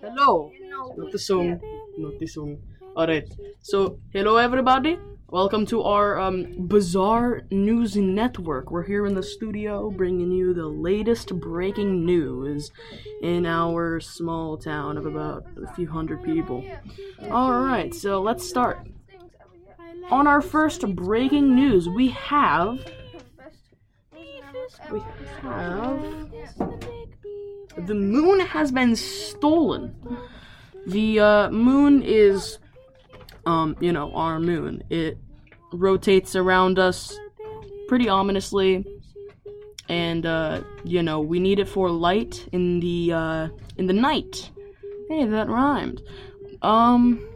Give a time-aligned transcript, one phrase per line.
[0.00, 0.52] Hello.
[0.96, 1.60] Not the song.
[1.96, 2.58] Not the song.
[2.96, 3.28] Alright.
[3.60, 4.98] So, hello everybody.
[5.28, 8.70] Welcome to our um, bizarre news network.
[8.70, 12.70] We're here in the studio bringing you the latest breaking news
[13.22, 16.62] in our small town of about a few hundred people.
[17.24, 18.86] Alright, so let's start.
[20.10, 22.78] On our first breaking news, we have.
[24.90, 25.00] We
[25.42, 26.95] have.
[27.78, 29.94] The moon has been stolen.
[30.86, 32.58] The uh, moon is,
[33.44, 34.82] um, you know, our moon.
[34.88, 35.18] It
[35.72, 37.18] rotates around us
[37.88, 38.84] pretty ominously,
[39.88, 44.50] and uh, you know, we need it for light in the uh, in the night.
[45.08, 46.02] Hey, that rhymed.
[46.62, 47.28] Um,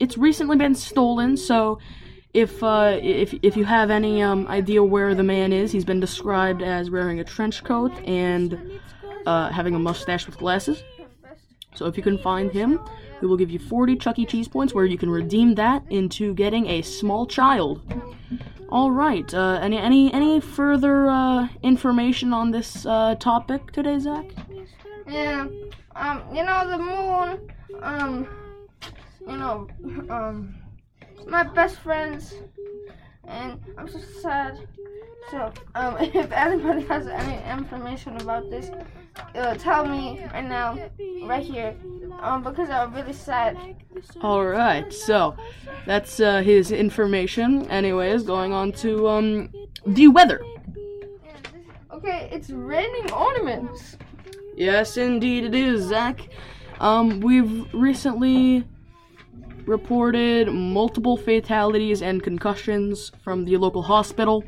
[0.00, 1.78] it's recently been stolen, so
[2.32, 6.00] if uh, if if you have any um, idea where the man is, he's been
[6.00, 8.80] described as wearing a trench coat and
[9.26, 10.82] uh, having a mustache with glasses.
[11.74, 12.80] So if you can find him,
[13.20, 14.26] we will give you 40 Chuck E.
[14.26, 17.80] Cheese points, where you can redeem that into getting a small child.
[18.68, 19.32] All right.
[19.32, 24.26] Uh, any any any further uh, information on this uh, topic today, Zach?
[25.08, 25.46] Yeah.
[25.94, 27.52] Um, you know the moon.
[27.82, 28.28] Um,
[29.20, 29.68] you know,
[30.10, 30.54] um,
[31.26, 32.34] my best friends,
[33.26, 34.58] and I'm so sad.
[35.34, 38.70] So, um, if anybody has any information about this,
[39.34, 40.78] uh, tell me right now,
[41.24, 41.74] right here,
[42.20, 43.56] um, because I'm really sad.
[44.20, 44.92] All right.
[44.92, 45.34] So
[45.86, 47.68] that's uh, his information.
[47.68, 49.50] Anyways, going on to um
[49.84, 50.40] the weather.
[51.92, 53.96] Okay, it's raining ornaments.
[54.56, 56.28] Yes, indeed it is, Zach.
[56.78, 58.64] Um, we've recently
[59.66, 64.44] reported multiple fatalities and concussions from the local hospital.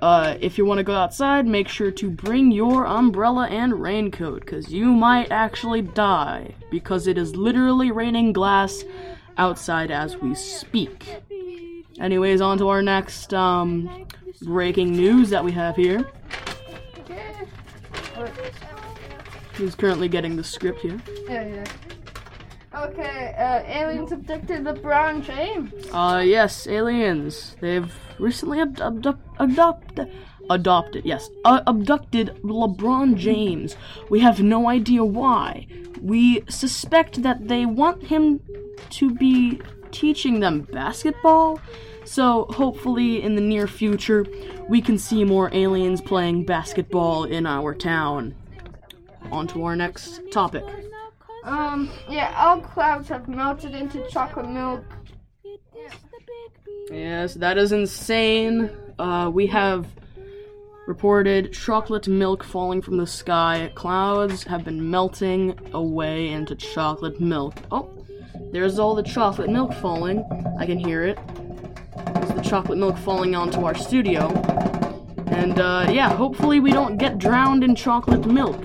[0.00, 4.40] Uh, if you want to go outside, make sure to bring your umbrella and raincoat,
[4.40, 8.84] because you might actually die, because it is literally raining glass
[9.38, 11.04] outside as we speak.
[11.98, 14.06] Anyways, on to our next um,
[14.42, 16.08] breaking news that we have here.
[19.56, 21.00] He's currently getting the script here.
[21.28, 21.64] Yeah, yeah.
[22.84, 25.72] Okay, uh, aliens abducted LeBron James.
[25.92, 27.56] Uh, yes, aliens.
[27.60, 30.12] They've recently ab- abduct- adopted,
[30.48, 33.76] adopted, yes, uh, abducted LeBron James.
[34.10, 35.66] We have no idea why.
[36.00, 38.40] We suspect that they want him
[38.90, 39.60] to be
[39.90, 41.60] teaching them basketball.
[42.04, 44.24] So hopefully, in the near future,
[44.68, 48.34] we can see more aliens playing basketball in our town.
[49.32, 50.64] On to our next topic.
[51.44, 54.84] Um, yeah, all clouds have melted into chocolate milk.
[56.90, 58.70] Yes, that is insane.
[58.98, 59.86] Uh, we have
[60.86, 63.70] reported chocolate milk falling from the sky.
[63.74, 67.54] Clouds have been melting away into chocolate milk.
[67.70, 67.90] Oh,
[68.52, 70.24] there's all the chocolate milk falling.
[70.58, 71.18] I can hear it.
[72.14, 74.28] There's the chocolate milk falling onto our studio.
[75.26, 78.58] And uh, yeah, hopefully we don't get drowned in chocolate milk.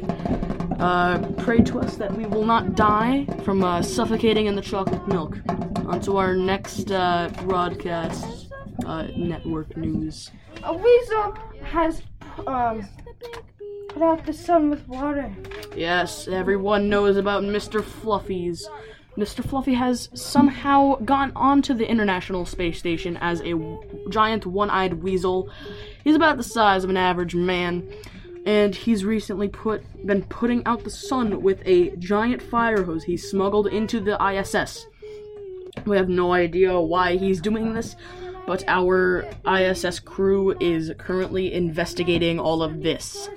[0.80, 5.08] Uh, pray to us that we will not die from uh, suffocating in the chocolate
[5.08, 5.38] milk.
[5.88, 8.52] On to our next uh, broadcast
[8.86, 10.32] uh, network news.
[10.64, 12.02] A weasel has
[12.48, 12.88] um
[13.90, 15.34] put out the sun with water.
[15.76, 17.84] Yes, everyone knows about Mr.
[17.84, 18.68] Fluffy's.
[19.18, 19.48] Mr.
[19.48, 23.80] Fluffy has somehow gone onto the International Space Station as a w-
[24.10, 25.50] giant one-eyed weasel.
[26.04, 27.88] He's about the size of an average man,
[28.46, 33.18] and he's recently put been putting out the sun with a giant fire hose he
[33.18, 34.88] smuggled into the ISS.
[35.86, 37.96] We have no idea why he's doing this,
[38.46, 43.30] but our ISS crew is currently investigating all of this.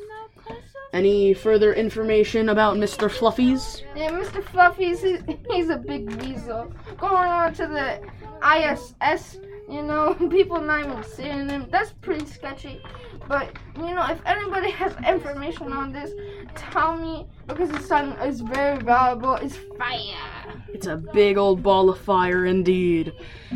[0.93, 3.11] Any further information about Mr.
[3.11, 3.83] Fluffy's?
[3.95, 4.43] Yeah, Mr.
[4.43, 5.03] Fluffy's
[5.51, 6.73] he's, a big weasel.
[6.97, 8.01] Going on to the
[8.43, 11.67] ISS, you know, people not even seeing him.
[11.71, 12.81] That's pretty sketchy.
[13.29, 16.13] But you know, if anybody has information on this,
[16.55, 19.35] tell me because the sun is very valuable.
[19.35, 20.55] It's fire.
[20.69, 23.13] It's a big old ball of fire indeed.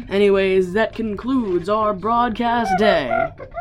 [0.09, 3.31] Anyways, that concludes our broadcast day.